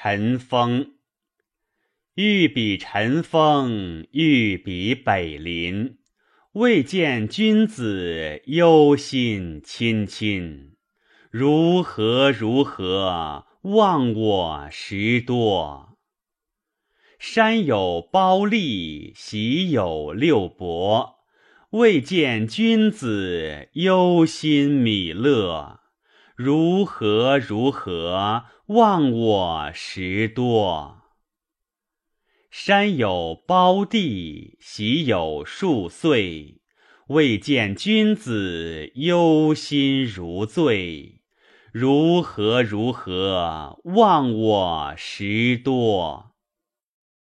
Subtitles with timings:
[0.00, 0.92] 尘封。
[2.14, 5.98] 欲比尘封，欲比北林。
[6.52, 10.76] 未见君子，忧心亲亲。
[11.32, 15.98] 如何如何，忘我时多。
[17.18, 21.16] 山有褒姒，喜有六伯。
[21.70, 25.80] 未见君子，忧心米乐。
[26.40, 31.02] 如何如何，忘我时多。
[32.48, 36.60] 山有胞弟，喜有数岁。
[37.08, 41.22] 未见君子，忧心如醉。
[41.72, 46.36] 如何如何，忘我时多。